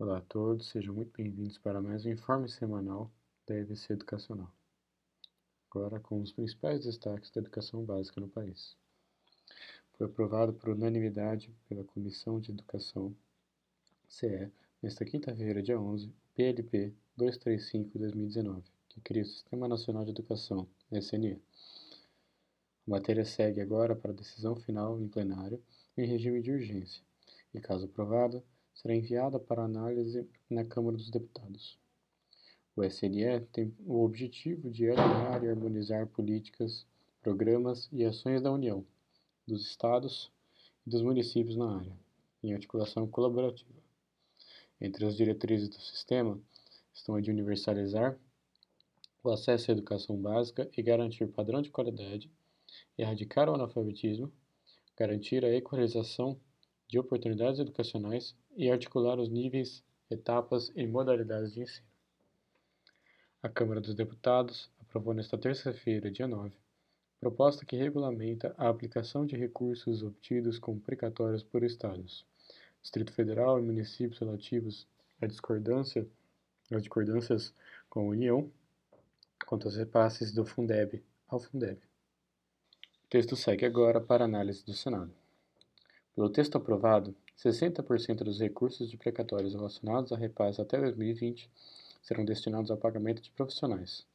[0.00, 3.12] Olá a todos, sejam muito bem-vindos para mais um informe semanal
[3.46, 4.50] da EVC Educacional.
[5.70, 8.74] Agora com os principais destaques da educação básica no país.
[9.92, 13.14] Foi aprovado por unanimidade pela Comissão de Educação
[14.08, 14.50] CE
[14.82, 21.34] nesta quinta-feira, dia 11, PLP 235-2019, que cria o Sistema Nacional de Educação, SNE.
[22.86, 25.62] A matéria segue agora para decisão final em plenário
[25.94, 27.04] em regime de urgência
[27.52, 28.42] e, caso aprovada,
[28.80, 31.78] será enviada para análise na Câmara dos Deputados.
[32.74, 36.86] O SNE tem o objetivo de alinhar e harmonizar políticas,
[37.20, 38.86] programas e ações da União,
[39.46, 40.32] dos Estados
[40.86, 41.92] e dos municípios na área,
[42.42, 43.78] em articulação colaborativa.
[44.80, 46.40] Entre as diretrizes do sistema
[46.94, 48.18] estão a de universalizar
[49.22, 52.30] o acesso à educação básica e garantir padrão de qualidade,
[52.96, 54.32] erradicar o analfabetismo,
[54.96, 56.40] garantir a equalização
[56.90, 61.86] de oportunidades educacionais e articular os níveis, etapas e modalidades de ensino.
[63.40, 66.52] A Câmara dos Deputados aprovou nesta terça-feira, dia 9,
[67.20, 72.26] proposta que regulamenta a aplicação de recursos obtidos com precatórios por estados,
[72.82, 74.84] Distrito Federal e municípios relativos
[75.22, 76.04] à discordância,
[76.72, 77.54] às discordâncias
[77.88, 78.50] com a União
[79.46, 81.78] quanto aos repasses do Fundeb ao Fundeb.
[83.04, 85.12] O texto segue agora para análise do Senado.
[86.20, 91.50] Pelo texto aprovado, 60% dos recursos de precatórios relacionados a repasse até 2020
[92.02, 94.06] serão destinados ao pagamento de profissionais.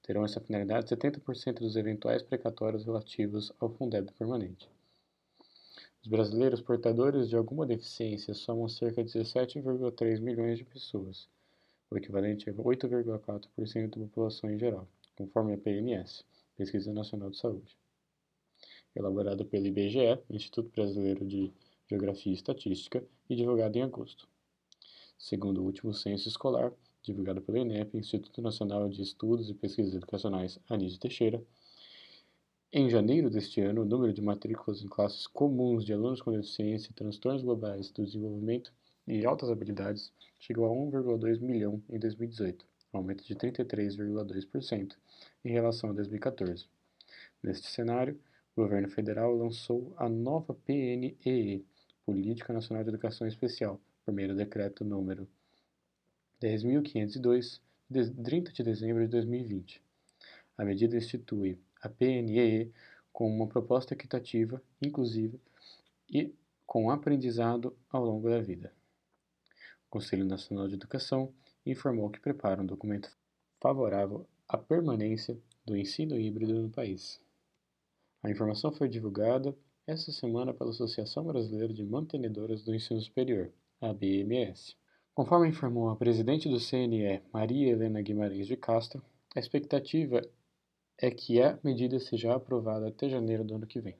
[0.00, 4.70] Terão essa finalidade 70% dos eventuais precatórios relativos ao Fundeb permanente.
[6.02, 11.28] Os brasileiros portadores de alguma deficiência somam cerca de 17,3 milhões de pessoas,
[11.90, 16.24] o equivalente a 8,4% da população em geral, conforme a PNS,
[16.56, 17.76] Pesquisa Nacional de Saúde
[18.94, 21.52] elaborado pelo IBGE, Instituto Brasileiro de
[21.88, 24.28] Geografia e Estatística, e divulgado em agosto.
[25.18, 30.58] Segundo o último censo escolar, divulgado pelo INEP, Instituto Nacional de Estudos e Pesquisas Educacionais
[30.68, 31.42] Anísio Teixeira,
[32.76, 36.92] em janeiro deste ano, o número de matrículas em classes comuns de alunos com deficiência,
[36.92, 38.72] transtornos globais do desenvolvimento
[39.06, 44.96] e altas habilidades chegou a 1,2 milhão em 2018, aumento de 33,2%
[45.44, 46.66] em relação a 2014.
[47.40, 48.18] Neste cenário,
[48.56, 51.66] o governo federal lançou a nova PNEE,
[52.06, 55.26] Política Nacional de Educação Especial, do decreto número
[56.40, 57.60] 10.502,
[57.90, 59.82] de 30 de dezembro de 2020.
[60.56, 62.72] A medida institui a PNEE
[63.12, 65.36] como uma proposta equitativa, inclusiva
[66.08, 66.32] e
[66.64, 68.72] com aprendizado ao longo da vida.
[69.88, 71.32] O Conselho Nacional de Educação
[71.66, 73.10] informou que prepara um documento
[73.60, 75.36] favorável à permanência
[75.66, 77.23] do ensino híbrido no país.
[78.24, 79.54] A informação foi divulgada
[79.86, 83.52] esta semana pela Associação Brasileira de Mantenedoras do Ensino Superior,
[83.82, 84.74] ABMS.
[85.14, 89.04] Conforme informou a presidente do CNE, Maria Helena Guimarães de Castro,
[89.36, 90.22] a expectativa
[90.96, 93.98] é que a medida seja aprovada até janeiro do ano que vem.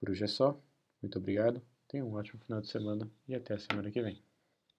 [0.00, 0.58] Por hoje é só.
[1.02, 4.29] Muito obrigado, tenha um ótimo final de semana e até a semana que vem.